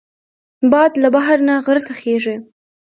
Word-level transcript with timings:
باد 0.71 0.91
له 1.01 1.07
بحر 1.15 1.37
نه 1.47 1.53
غر 1.65 1.79
ته 1.87 1.93
خېژي 1.99 2.35